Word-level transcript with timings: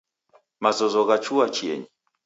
Mazozo 0.63 1.01
ghachua 1.07 1.45
chienyi. 1.55 1.87